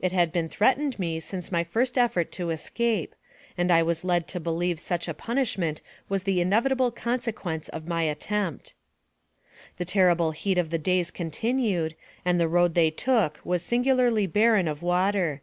It 0.00 0.10
had 0.10 0.32
been 0.32 0.48
threatened 0.48 0.98
me 0.98 1.20
since 1.20 1.52
my 1.52 1.62
first 1.62 1.96
effort 1.96 2.32
to 2.32 2.42
AMONG 2.46 2.48
THE 2.48 2.56
SIOUX 2.56 2.68
INDIANS. 2.68 3.10
69 3.10 3.10
escape, 3.10 3.16
and 3.58 3.70
I 3.70 3.82
was 3.84 4.04
led 4.04 4.26
to 4.26 4.40
believe 4.40 4.80
such 4.80 5.06
a 5.06 5.14
punishment 5.14 5.82
was 6.08 6.24
the 6.24 6.40
inevitable 6.40 6.90
consequence 6.90 7.68
of 7.68 7.86
my 7.86 8.02
attempt. 8.02 8.74
The 9.76 9.84
terrible 9.84 10.32
heat 10.32 10.58
of 10.58 10.70
the 10.70 10.78
days 10.78 11.12
continued, 11.12 11.94
and 12.24 12.40
the 12.40 12.48
road 12.48 12.74
they 12.74 12.90
took 12.90 13.38
was 13.44 13.62
singularly 13.62 14.26
barren 14.26 14.66
of 14.66 14.82
water. 14.82 15.42